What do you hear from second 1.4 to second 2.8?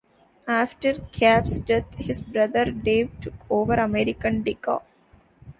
death, his brother